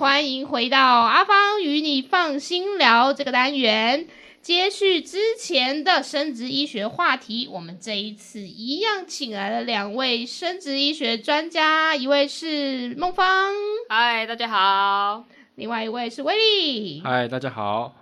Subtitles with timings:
[0.00, 4.08] 欢迎回到阿芳与你放心聊这个单元。
[4.40, 13.52] 接续之前的生殖医学话题，我们这一次一样请来了两位生殖医学专家，一位是孟芳，
[13.90, 15.26] 嗨，大家好；
[15.56, 17.94] 另外一位是威利，嗨，大家好。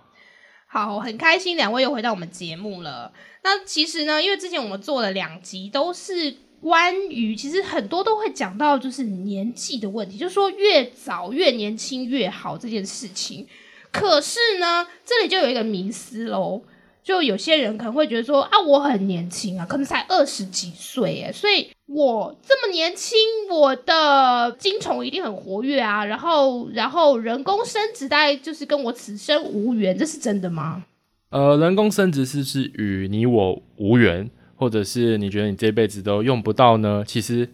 [0.67, 3.11] 好，很开心两位又回到我们节目了。
[3.43, 13.47] 那其实呢，因为之前我们做了两集，都是关于其实很多都会讲到就是年纪的问题，就是说越早越年轻越好这件事情。
[13.91, 16.61] 可是呢，这里就有一个迷思喽。
[17.01, 23.17] 就有些人可能会觉得说啊，我很年轻啊，可能才二十几岁哎，所以我这么年轻，
[23.49, 26.05] 我的精虫一定很活跃啊。
[26.05, 30.83] 然后，然后人工生殖大概就是跟我此生无缘，这是真的吗？
[31.31, 37.03] 呃，人工生殖是不是与你我无缘，或者是你觉得你这辈子都用不到呢？
[37.07, 37.49] 其实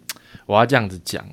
[0.48, 1.24] 我要这样子讲。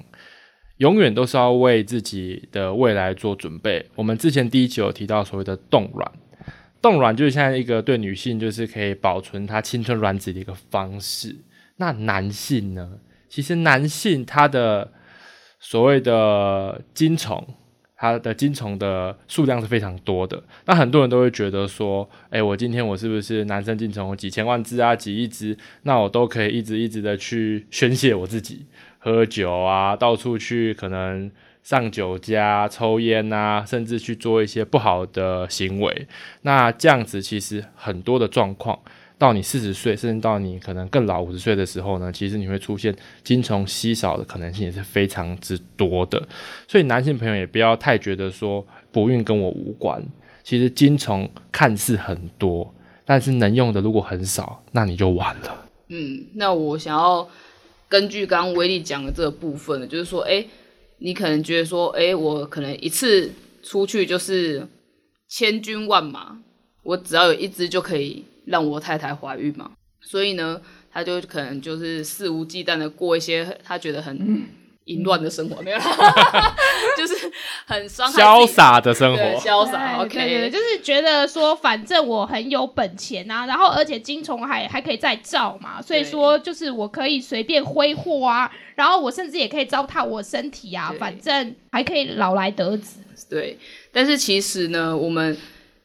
[0.78, 3.86] 永远都是要为自己的未来做准备。
[3.94, 6.12] 我们之前第一集有提到所谓的冻卵，
[6.80, 11.36] 冻卵就是现在一个对女性就是可以保存她青春卵子的一个方式。
[11.76, 12.98] 那男性呢？
[13.28, 14.92] 其实男性他的
[15.58, 17.46] 所谓的精虫，
[18.02, 20.42] 它的精虫的数量是非常多的。
[20.64, 28.66] 那很多人都会觉得说，哎，我今天我是不是男生精虫几千万只啊，几亿只，那我都可以一直一直的去宣泄我自己。
[28.98, 31.30] 喝酒啊，到处去可能
[31.62, 36.06] 上酒家抽烟啊，甚至去做一些不好的行为。
[36.42, 38.78] 那这样子其实很多的状况，
[39.16, 46.20] 到你四十岁，甚至到你可能更老五十岁的时候呢，其实你会出现精虫稀少的可能性也是非常之多的。
[46.66, 50.02] 所以男性朋友也不要太觉得说不孕跟我无关。
[50.42, 52.74] 其实精虫看似很多，
[53.04, 55.66] 但是能用的如果很少，那你就完了。
[55.88, 57.28] 嗯，那我想要。
[57.88, 60.42] 根据刚刚威力讲的这个部分，就是说，哎，
[61.02, 63.32] 你可能觉得说，哎，我可能一次
[63.62, 64.66] 出去就是
[65.28, 66.38] 千军万马，
[66.84, 74.46] 我只要有一只就可以让我太太怀孕嘛，所以呢，他就可能就是肆无忌惮的过一些他觉得很。
[74.86, 75.78] 淫乱的生活没有，
[76.98, 77.30] 就是
[77.66, 80.02] 很伤害潇洒的生活，潇洒。
[80.02, 93.00] OK，就是觉得说，反正我很有本钱啊，然后而且金虫还还可以再造嘛，所以说就是我可以随便挥霍啊，然后我甚至也可以糟蹋我身体啊，反正还可以老来得子。
[93.30, 93.56] 对，
[93.92, 95.36] 但是其实呢，我们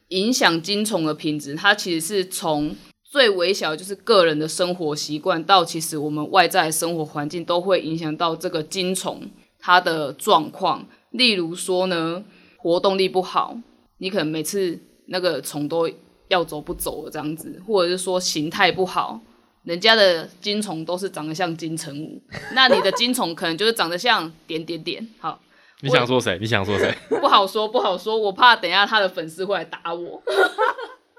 [0.08, 2.74] 影响金虫的品质，它其实是从。
[3.10, 9.22] 最微小就是个人的生活习惯，到其实我们外在生活环境都会影响到这个精虫
[9.58, 10.86] 它的状况。
[11.12, 12.22] 例如说呢，
[12.58, 13.56] 活动力不好，
[13.96, 15.90] 你可能每次那个虫都
[16.28, 19.18] 要走不走了这样子，或者是说形态不好，
[19.62, 22.20] 人家的精虫都是长得像金城武，
[22.52, 25.08] 那你的精虫可能就是长得像点点点。
[25.18, 25.40] 好，
[25.80, 26.36] 你想说谁？
[26.38, 26.94] 你想说谁？
[27.08, 30.22] 不好说，不好说，我怕等下他的粉丝会来打我。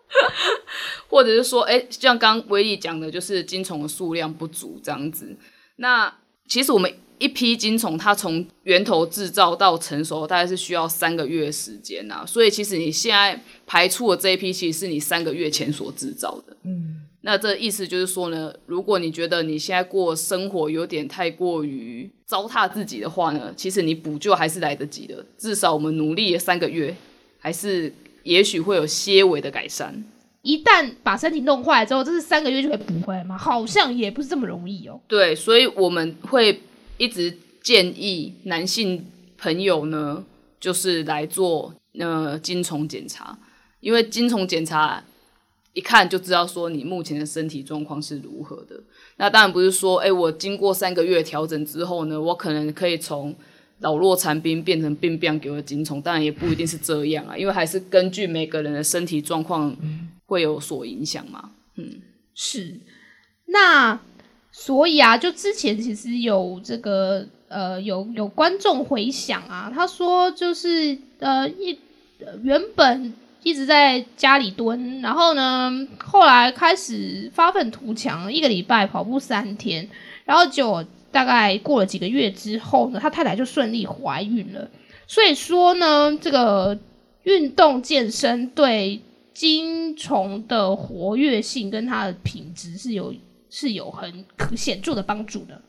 [1.08, 5.36] 或者是说，哎，像刚威力讲的，就是精虫的数量不足这样子。
[5.78, 6.14] 那
[6.48, 12.24] 其实我们一批精虫，它从源头制造到成熟，大概是需要三个月时间呐。
[12.26, 16.58] 所以其实你现在排出的这一批，其实是你三个月前所制造的。
[16.64, 25.26] 嗯，那这意思就是说呢，如果你觉得你现在过生活有点太过于糟蹋自己的话呢，其实你补救还是来得及的。
[25.38, 26.96] 至少我们努力三个月，
[27.40, 27.94] 还是。
[28.24, 30.04] 也许会有些微的改善。
[30.42, 33.38] 一旦把身体弄坏之后，这是三个月就可以补回来吗？
[33.38, 35.00] 好像也不是这么容易哦。
[35.08, 36.62] 对，所以我们会
[36.98, 39.06] 一直建议男性
[39.38, 40.24] 朋友呢，
[40.60, 43.38] 就是来做呃精虫检查，
[43.82, 45.04] 因为精虫检查
[45.74, 48.82] 一看就知道说你目前的身体状况是如何的。
[49.18, 53.36] 那当然不是说，哎，我经过三个月调整之后呢，我可能可以从。
[53.80, 59.74] 老弱残兵变成病病给我精虫，当然也不一定是这样啊，因为还是根据每个人的身体状况
[60.26, 61.52] 会有所影响嘛。
[61.76, 62.02] 嗯，
[62.36, 62.76] 是。
[63.46, 63.98] 那
[64.52, 71.80] 所以啊，就之前其实有这个呃，有有观众回想啊，他说就是呃一
[72.44, 75.72] 原本一直在家里蹲，然后呢
[76.04, 79.88] 后来开始发愤图强，一个礼拜跑步三天，
[80.26, 80.86] 然后就。
[81.12, 84.70] 大概过了几个月之后呢，他太太就顺利怀孕了。
[85.08, 86.78] 所以说呢，这个
[87.24, 89.02] 运动健身对
[89.34, 93.14] 精虫的活跃性跟它的品质是有
[93.50, 94.24] 是有很
[94.56, 95.60] 显著的帮助的，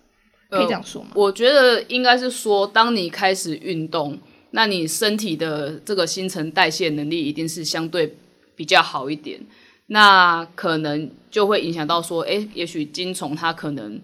[0.50, 1.12] 可以这样说吗？
[1.14, 4.19] 我觉得应该是说，当你开始运动，
[4.50, 8.14] 那你身体的这个新陈代谢能力一定是相对
[8.54, 9.40] 比较好一点，
[9.87, 13.98] 那可能就会影响到说，哎，也许精虫它可能。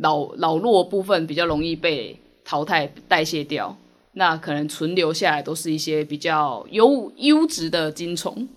[0.00, 3.76] 老老弱部分比较容易被淘汰代谢掉，
[4.12, 8.48] 那可能存留下来都是一些比较优优质的金虫。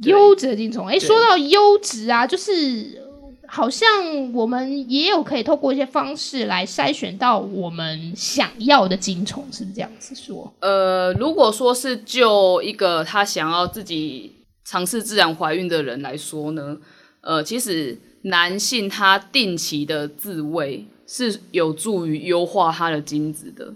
[0.00, 10.50] 对优质的金虫，哎，对说到优质啊，就是呃好像我们也有可以透过一些方式来筛选到我们想要的金虫，是不是这样子说？
[10.60, 14.32] 呃，如果说是就一个他想要自己
[14.64, 16.78] 尝试自然怀孕的人来说呢，
[17.20, 23.74] 呃，其实男性他定期的自慰是有助于优化他的精子的。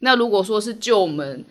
[0.00, 1.44] 那如果说是就我们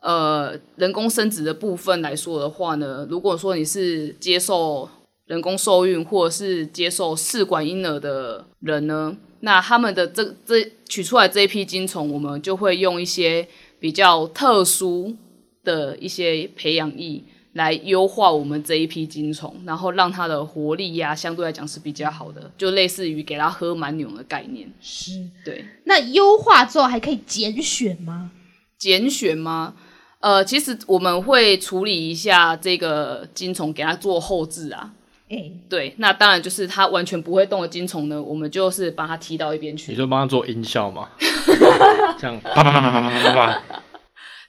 [0.00, 4.88] 呃人工生殖的部分来说的话呢，如果说你是接受
[5.26, 13.46] 人工受孕或者是接受试管婴儿的人呢，那他们的这这取出来这一批精虫，我们就会用一些
[13.78, 15.14] 比较特殊
[15.62, 17.22] 的一些培养液
[17.58, 24.72] 来优化我们这一批精虫，然后让它的活力呀、相对来讲是比较好的，就类似于给它喝满牛的概念。
[24.80, 25.28] 是。
[25.44, 28.30] 对，那优化之后还可以拣选吗？
[28.78, 29.74] 拣选吗？
[30.20, 34.92] 呃，其实我们会处理一下这个精虫，给它做后置啊。
[35.28, 41.08] 哎，对，那当然就是它完全不会动的精虫呢，我们就是把它踢到一边去你，就帮它做音效嘛，
[42.18, 43.62] 这样啪啪啪啪啪啪啪，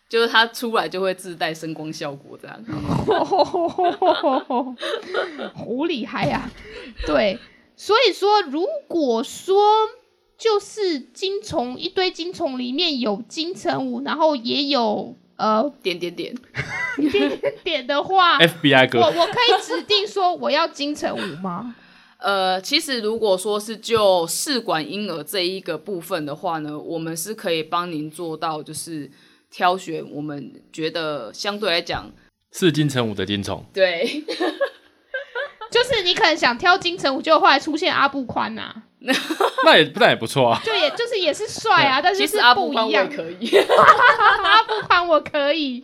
[0.09, 2.59] 就是它出来就会自带声光效果这样。
[5.53, 6.50] 好厉害呀、
[7.06, 7.38] 对，
[7.77, 9.61] 所以说，如果说
[10.38, 16.35] 就是金虫一堆金虫里面有金城武，然后也有呃点点点，
[16.97, 21.75] 点点的话， FBI 哥，我我可以指定说我要金城武吗？
[22.19, 29.09] 呃，其实如果说是就试管婴儿这一个部分的话呢，我们是可以帮您做到，就是
[29.51, 32.11] 挑选我们觉得相对来讲，
[32.51, 34.23] 是金城武的金虫，对，
[35.71, 38.83] 就是你可能想挑金城武，结果后来出现阿布宽呐、
[39.65, 40.61] 那也那也不错啊。
[40.63, 43.07] 就也就是也是帅啊，但是是其实阿布不一样。
[43.09, 43.57] 宽我可以。
[44.43, 45.83] 阿布宽我可以，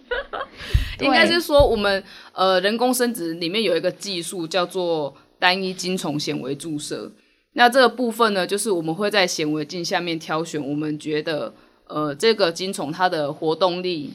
[1.01, 2.03] 应该是说我们
[2.33, 7.11] 呃人工生殖里面有一个技术叫做单一精虫显微注射。
[7.53, 11.53] 那这个部分呢，就是我们会在显微镜下面挑选我们觉得
[11.87, 14.13] 呃这个金虫它的活动力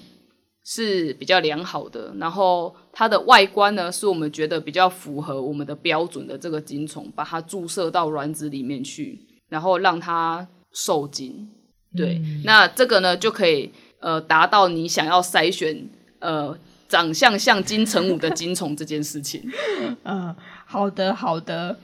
[0.65, 9.19] 是比较良好的，然后它的外观呢是我们觉得比较符合我们的标准的这个金虫，把它注射到卵子里面去，
[9.49, 11.49] 然后让它受精。
[11.97, 15.89] 对，那这个呢就可以呃达到你想要筛选
[16.21, 16.57] 呃
[16.89, 19.43] 长相像金城武的金虫这件事情。
[20.05, 20.35] 嗯，
[20.67, 21.79] 好的好的。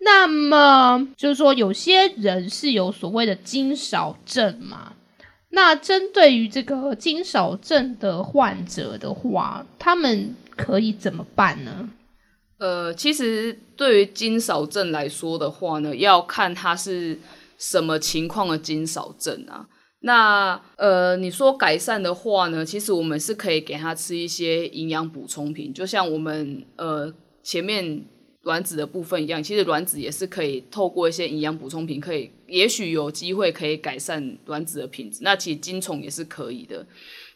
[0.00, 4.92] 那么就是说，有些人是有所谓的金少症嘛？
[5.50, 11.90] 那针对于这个金少症的患者的话，他们可以怎么办呢？
[12.58, 17.18] 呃，其实对于金少症来说的话呢，要看他是
[17.56, 19.66] 什么情况的金少症啊。
[20.00, 27.12] 那呃，你说改善的话呢，其实我们是可以给他吃一些营养补充品，就像我们呃
[27.42, 28.04] 前面
[28.48, 35.18] 卵子的部分一样，其实卵子也是可以透过一些营养补充品，可以也许有机会可以改善卵子的品质。
[35.20, 36.86] 那其实精虫也是可以的。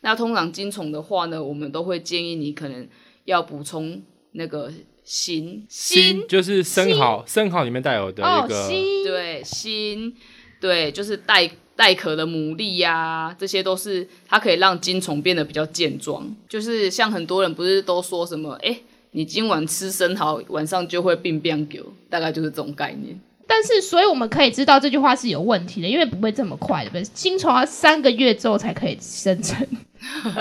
[0.00, 2.88] 那通常精虫的话呢，我们都会建议你可能
[3.26, 4.72] 要补充那个
[5.04, 10.14] 锌，锌就是生蚝，生蚝里面带有的哦那，个，锌对，锌，
[10.62, 16.34] 对，就是带带壳的牡蛎呀、这些都是它可以让精虫变得比较健壮。
[16.48, 18.80] 就是像很多人不是都说什么，哎、
[19.14, 23.20] 你今晚吃生蚝，晚上就会病变狗，大概就是这种概念。
[23.46, 27.02] 但是，所以我们可以知道这句话是有问题的，因为不会这么快，对不对？
[27.12, 29.66] 金虫要三个月之后才可以生成。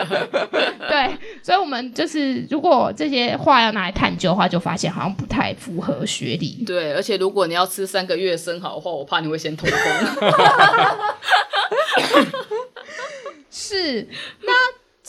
[0.90, 6.64] 对，所以我们就是如果这些话要拿来探究的话，就发现好像不太符合学理。
[6.66, 9.80] 对，而且如果你要吃三个月生蚝的话，我怕你会先痛风。
[13.52, 14.08] 是，
[14.42, 14.54] 那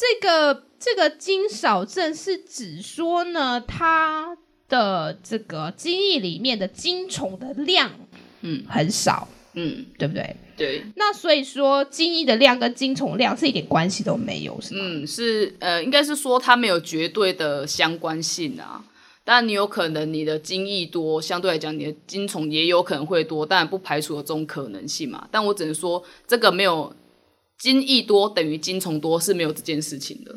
[0.02, 4.36] 这个这个精少症是指说呢，它
[4.68, 7.88] 的这个精液里面的精虫的量，
[8.40, 10.34] 嗯很少，嗯，对不对？
[10.56, 14.80] 对，那所以说，精液的量跟精虫量是一点关系都没有，是吗？
[14.82, 18.84] 嗯，是呃，应该是说它没有绝对的相关性啊。
[19.24, 25.28] 当然，你有可能你的精液多，相对来讲你的精虫也有可能会多，当然不排除有这种可能性嘛。
[25.30, 26.92] 但我只能说，这个没有
[27.58, 30.34] 精益多等于金虫多是没有这件事情的。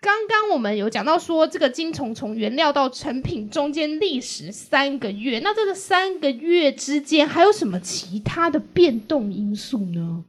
[0.00, 10.24] 刚刚我们有讲到说，这个金虫从原料到成品中间历时三个月，那这个三个月之间还有什么其他的变动因素呢？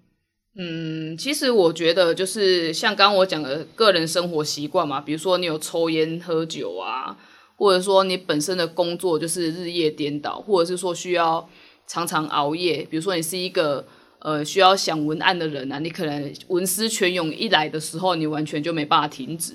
[0.58, 7.18] 嗯，其实我觉得就是像刚刚我讲的个人生活习惯嘛，比如说你有抽烟喝酒啊，
[7.58, 11.50] 或者说你本身的工作就是日夜颠倒，或者是说需要
[11.86, 13.86] 常常熬夜，比如说你是一个
[14.26, 19.54] 呃需要想文案的人啊，你可能文思泉涌一来的时候，你完全就没办法停止。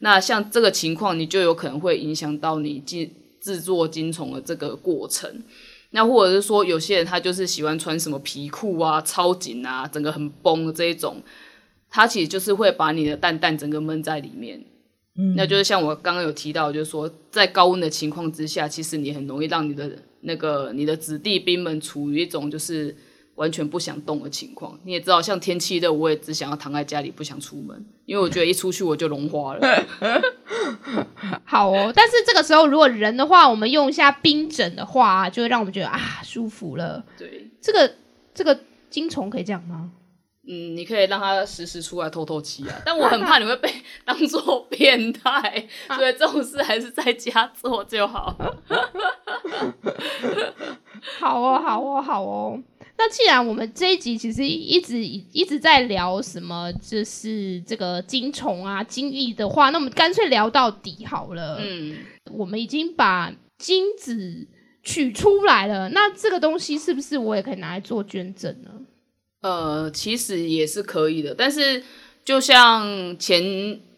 [0.00, 3.08] 那像这个情况，你就有可能会影响到你制
[3.40, 5.42] 制作金虫的这个过程。
[5.92, 11.22] 那或者是说，有些人他就是喜欢穿什么皮裤啊、超紧啊，整个很绷的这一种，
[11.88, 14.62] 他其实就是会把你的蛋蛋整个闷在里面。
[15.18, 22.94] 嗯，那就是像我刚刚有提到，就是说在高温的情况之下，其实你很容易让你的那个你的子弟兵们处于一种就是
[23.40, 24.78] 完全不想动的情况。
[24.84, 29.84] 你也知道，像天气热，我也只想要躺在家里，不想出门，因为我觉得一出去我就融化了。
[31.46, 37.02] 好哦，但是这个时候如果人的话，我们用一下冰枕的话，就会让我们觉得啊舒服了。
[37.16, 37.90] 对，这个
[38.34, 39.90] 这个金虫可以这样吗？
[40.46, 43.72] 嗯，你可以让它时时出来透透气啊，但我很怕你会被
[44.04, 45.66] 当做变态，
[45.96, 48.36] 所以这种事还是在家做就好。
[51.18, 52.62] 好哦，好哦，好哦。
[53.02, 61.58] 那既然我们这一集其实一直一直在聊什么，就是这个金虫啊、金翼的话，那我们干脆聊到底好了。
[61.62, 61.96] 嗯，
[62.30, 64.46] 我们已经把精子
[64.82, 68.70] 取出来了，那这个东西是不是我也可以拿来做捐赠呢？
[69.40, 71.82] 呃，其实也是可以的，但是
[72.22, 73.42] 就像前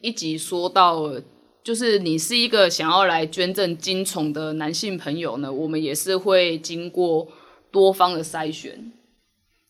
[0.00, 1.12] 一集说到，
[1.64, 7.26] 就是你是一个想要来捐赠精虫的男性朋友呢，我们也是会经过
[7.72, 8.92] 多方的筛选，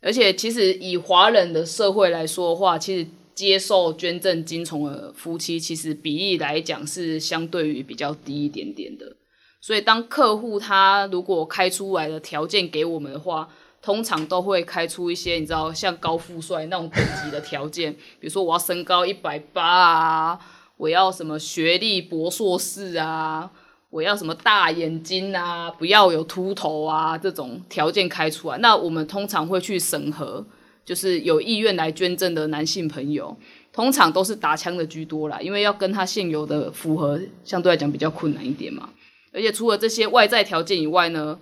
[0.03, 9.17] 而且其实以华人的社会来说的话，其实接受捐赠金虫的夫妻，其实比例来讲是相对于比较低一点点的，
[9.61, 13.49] 所以当客户他如果开出来的条件给我们的话。
[13.85, 20.39] 通常都会开出一些你知道像高富帅那种等级的条件， 比如说我要身高一百八啊，
[20.77, 23.51] 我要什么学历博硕士啊，
[23.93, 30.45] 我要什么大眼睛啊，不要有秃头啊，这种条件开出来，那我们通常会去审核，
[30.83, 33.37] 就是有意愿来捐赠的男性朋友，
[33.71, 38.89] 通常都是打枪的居多啦，因为要跟他现有的符合，相对来讲比较困难一点嘛。
[39.33, 41.39] 而且除了这些外在条件以外呢。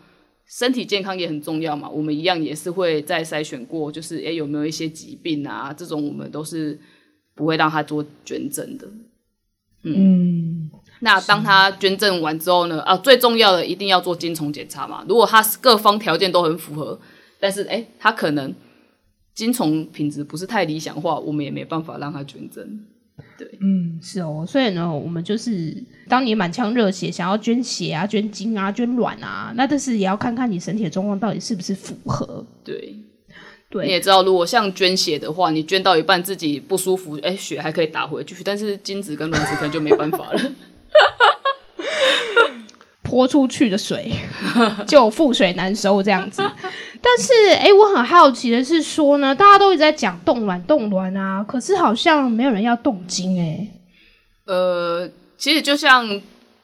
[0.52, 6.76] 身体健康也很重要嘛，我们一样也是会再筛选过，就是诶有没有一些疾病啊，这种我们都是
[7.36, 8.88] 不会让他做捐赠的。
[9.84, 10.49] 嗯，
[11.00, 15.04] 那当他捐赠完之后呢，啊，最重要的一定要做精虫检查嘛。
[15.08, 16.98] 如果他各方条件都很符合，
[17.38, 18.54] 但是诶他可能
[19.34, 22.80] 精虫品质不是太理想化，我们也没办法让他捐赠。
[23.38, 25.76] 对，嗯，是哦，所以呢，我们就是
[26.08, 32.44] 当你满腔热血想要捐血啊、捐精啊、捐卵啊，那但是也要看看你身体的状况到底是不是符合。
[32.64, 32.96] 对，
[33.70, 40.52] 对，你也知道，如果像捐血的话，你捐到一半自己不舒服，哎，血还可以打回去，但是精子跟卵子可能就没办法了。
[43.02, 44.12] 泼出去的水
[44.86, 46.42] 就覆水难收这样子，
[47.00, 53.66] 但是哎，我很好奇的是说呢，大家都一直在讲冻卵冻卵啊，可是好像没有人要冻精哎。
[54.46, 56.20] 呃，其实就像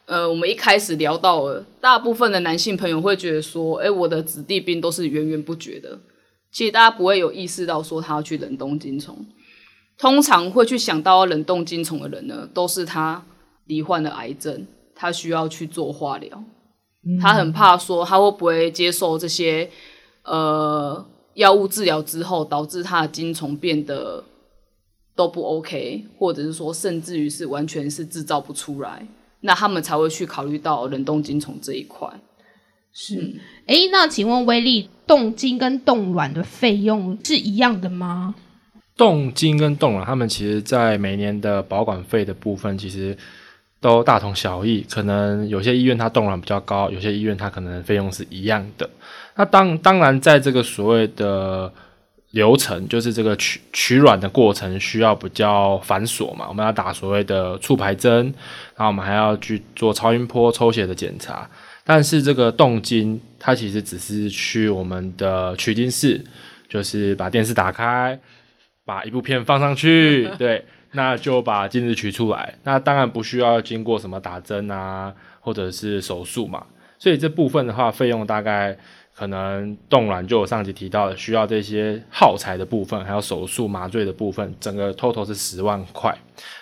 [0.06, 5.99] 呃，我们一开始聊到了，大部分的男性朋友会觉得说，哎，我的子弟兵都是源源不绝的。
[6.52, 9.26] 其实大家不会有意识到说他要去冷冻精虫，
[9.99, 13.25] 通常会去想到冷冻精虫的人呢，都是他
[13.67, 14.67] 罹患了癌症。
[14.99, 16.43] 他需要去做化疗，
[17.21, 19.69] 他很怕说他会不会接受这些
[20.25, 24.25] 呃药物治疗之后，导致他的精虫变得
[25.15, 29.07] 都不 OK，或者是说甚至于是完全是制造不出来，
[29.41, 32.09] 那他们才会去考虑到冷冻精虫这一块。
[32.95, 38.35] 是，哎，那请问威力冻精跟冻卵的费用是一样的吗？
[38.97, 43.15] 冻精跟冻卵，他们其实在每年的保管费的部分，其实。
[43.87, 48.90] 都大同小异，可能有些医院它动卵比较高，有些医院它可能费用是一样的。
[49.37, 51.73] 那当当然，在这个所谓的
[52.33, 58.25] 流程，就是这个取取卵的过程需要比较繁琐嘛，我们要打所谓的促排针，
[58.75, 61.49] 然后我们还要去做超音波抽血的检查。
[61.85, 66.21] 但是这个动精，它其实只是去我们的取精室，
[66.69, 68.19] 就是把电视打开，
[68.85, 70.64] 把一部片放上去， 对。
[70.97, 76.67] 那就把精子取出来，那当然不需要经过什么打针啊，或者是手术嘛。
[76.99, 78.75] 所以这部分的话，费用大概
[79.15, 86.17] 可能冻卵就我上集提到的，需要这些耗材的部分，还有手术麻醉的部分，整个 total 是十万块。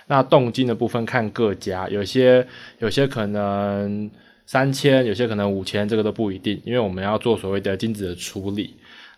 [0.08, 2.44] 那冻精的部分看各家，有些
[2.80, 4.10] 有些可能
[4.44, 8.74] 三千，有些可能五千，这个都不一定，因为我们要做所谓的精子的处理。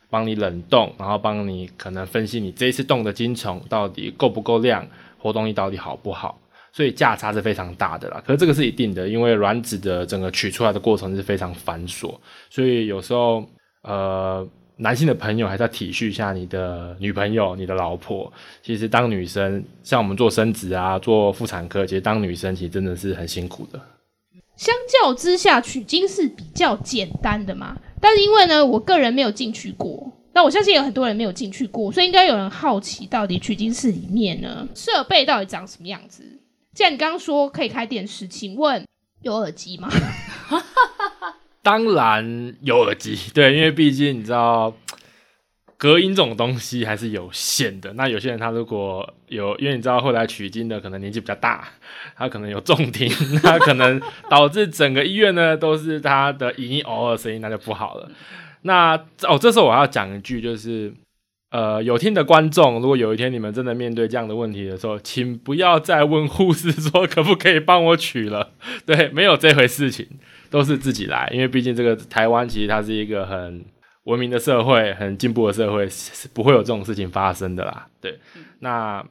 [0.08, 4.86] 帮你冷冻，然后帮你可能分析你这一次冻的精虫到底够不够量，
[5.18, 6.38] 活动力到底好不好，
[6.72, 8.22] 所以价差是非常大的啦。
[8.26, 12.14] 可是这个是一定的，因为卵子的整个取出来的过程是非常繁琐，
[12.50, 13.44] 所以有时候
[13.82, 14.46] 呃
[14.76, 18.30] 男性的朋友还是要体恤一下你的女朋友、你的老婆。
[18.62, 23.80] 其实当女生，像我们做生殖啊、做妇产科，其实当女生其实真的是很辛苦的。
[24.56, 27.76] 相较之下，取精是比较简单的嘛。
[28.08, 36.22] 但是因为呢，我个人没有进去过，那我相信有很多人没有进去过，所以应该有人好奇，到底取经室里面呢设备到底长什么样子？
[36.72, 38.86] 既然你刚刚说可以开电视，请问
[39.22, 39.90] 有耳机吗？
[41.64, 44.72] 当然有耳机，对，因为毕竟你知道，
[45.78, 47.92] 隔音这种东西还是有限的。
[47.94, 51.68] 那有些人他如果有，因为你知道后来取经的可能年纪比较大，
[52.16, 53.10] 他可能有重听，
[53.44, 58.10] 那可能导致整个医院呢都是他的隐隐偶尔声音，那就不好了。
[58.62, 58.96] 那
[59.28, 60.92] 哦，这时候我要讲一句，就是
[61.50, 68.52] 呃，有听的观众，如果有一天你们真的面对这样的问题的时候，请不要再问护士说可不可以帮我取了，
[68.86, 70.06] 对，没有这回事情。
[70.48, 73.64] 都是自己来，因为毕竟这个台湾其实它是一个很
[74.06, 77.86] 文明的社会，很进步的社会，是不会有这种事情发生的啦。
[78.00, 78.18] 对，
[78.60, 79.04] 那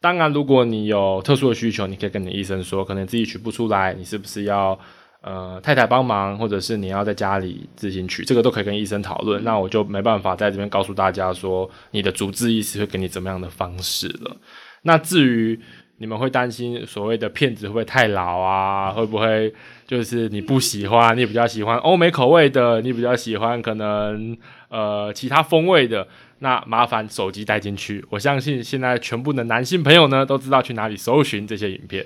[0.00, 4.78] 当然，如果你有特殊的需求，你可以跟你医生说，可能自己取不出来，你是不是要
[5.22, 9.42] 呃太太帮忙，或者是你要在家里自行取，这个都可以跟医生讨论。
[9.44, 14.36] 那我就没办法在这边告诉大家说你的主治医师会给你怎么样的方式了。
[14.82, 15.58] 那至于
[15.98, 18.90] 你们会担心所谓的片子会不会太老啊？
[18.90, 19.52] 会不会
[19.86, 24.36] 就是你不喜欢，你比较喜欢欧美口味的，你比较喜欢可能
[24.68, 26.06] 呃其他风味的？
[26.40, 28.04] 那麻烦手机带进去。
[28.10, 32.04] 我相信现在全部的男性朋友呢都知道去哪里搜寻这些影片。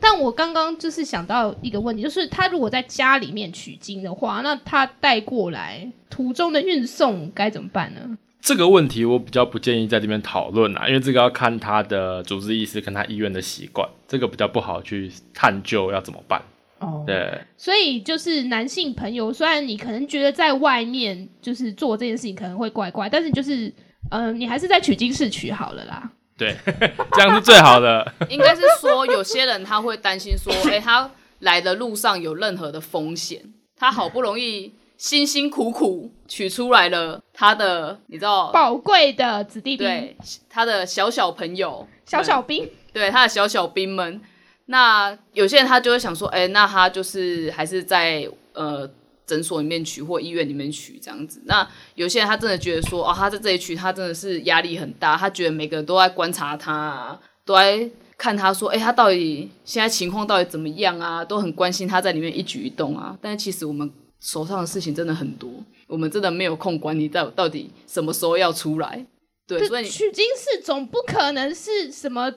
[0.00, 8.16] 但我刚刚就是想到一个问题，就是他如果在家里面取经的话，那他带过来途中的运送该怎么办呢？
[8.42, 16.42] 这个问题我比较不建议在这边讨论啦，因为这个要看他的主治医师跟他医院的习惯，这个比较不好去探究要怎么办。
[16.78, 23.70] 哦，对，所以就是男性朋友，虽然你可能觉得在外面就是做这件事情可能会怪怪，但是就是
[24.10, 26.10] 嗯，你还是在取经室取好了啦。
[26.38, 26.56] 对，
[27.12, 28.10] 这样是最好的。
[28.30, 33.42] 应该是说有些人他会担心说，哎，他来的路上有任何的风险，
[33.76, 34.72] 他好不容易。
[35.00, 44.20] 辛辛苦苦取出来了他的，你知道宝贵的子弟兵，对他的小小朋友、小小兵，对他的小小兵们。
[44.66, 48.86] 那有些人他就会想说，哎，那他就是还是在呃
[49.26, 51.40] 诊所里面取或医院里面取这样子。
[51.46, 61.24] 那有些人他真的觉得说，哦，他在这里取，他真的是压力很大，他觉得每个人都在观察他，都在看他说，哎，他到底现在情况到底怎么样啊？
[61.24, 63.16] 都很关心他在里面一举一动啊。
[63.22, 63.90] 但是其实我们。
[64.20, 65.50] 手上的事情真的很多，
[65.86, 69.06] 我们真的没有空管你到到底什么时候要出来。
[69.46, 72.32] 对，所以取经室总不可能是什么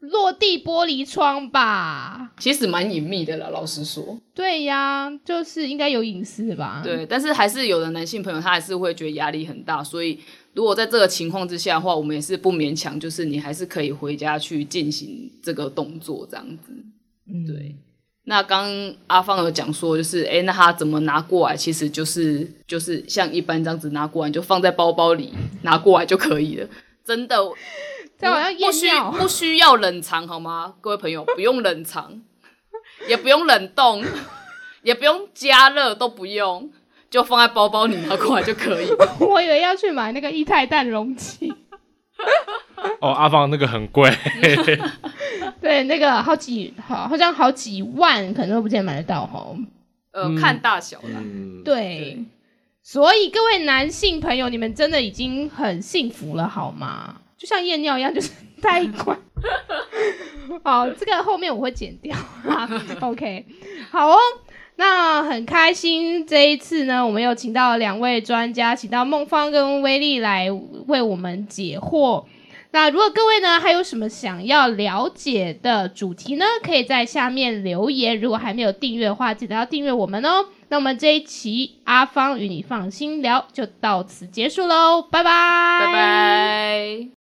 [0.00, 2.32] 落地玻璃窗吧？
[2.38, 4.20] 其实蛮隐秘的了，老实说。
[4.34, 6.82] 对呀，就是应该有隐私吧？
[6.84, 10.18] 对，但是还是有的男性朋友他还是会觉得压力很大，所以
[10.52, 16.72] 如果在这个情况之下的话，我们也是不勉强，就是你还是可以回家去进行这个动作这样子。
[17.26, 17.74] 嗯，对。
[18.26, 18.70] 那刚
[19.06, 21.54] 阿芳有讲说，就是哎，那他怎么拿过来？
[21.56, 26.66] 其实就是就是像一般这样子拿过来，就放在包包里拿过来就可以了。
[27.04, 27.36] 真的，
[28.18, 30.74] 这好像不需不需要冷藏好吗？
[30.80, 32.22] 各位朋友，不用冷藏，
[33.06, 34.02] 也不用冷冻，
[34.82, 36.70] 也不用加热，都不用，
[37.10, 38.88] 就放在包包里拿过来就可以。
[39.20, 41.52] 我以为要去买那个液态氮容器。
[43.00, 44.10] 哦，阿芳那个很贵。
[45.64, 49.56] 对，那个好几好，好像好几万，可能都不见买得到哈。
[50.12, 51.22] 呃，看大小啦。
[51.64, 52.22] 对，
[52.82, 57.14] 所以各位男性朋友，你们真的已经很幸福了，好吗？
[57.38, 59.18] 就像验尿一样，就是带一管。
[60.62, 62.14] 好，这个后面我会剪掉。
[63.00, 63.46] OK，
[63.90, 64.18] 好哦。
[64.76, 70.50] 那很开心，这一次呢，我们又请到两位专家，请到孟芳跟威力来
[70.88, 72.24] 为我们解惑。
[72.74, 78.20] 那如果各位呢还有什么想要了解的主题呢，可以在下面留言。
[78.20, 80.46] 如果还没有订阅的话，记得要订阅我们哦。
[80.70, 87.23] 那我们这一期阿芳与你放心聊就到此结束喽，拜拜，拜拜。